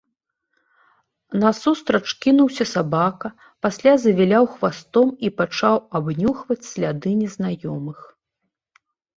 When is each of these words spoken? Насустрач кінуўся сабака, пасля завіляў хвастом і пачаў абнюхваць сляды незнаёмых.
Насустрач 1.41 2.07
кінуўся 2.23 2.65
сабака, 2.73 3.27
пасля 3.65 3.93
завіляў 4.05 4.43
хвастом 4.55 5.07
і 5.29 5.31
пачаў 5.43 5.75
абнюхваць 6.01 6.61
сляды 6.73 7.09
незнаёмых. 7.23 7.99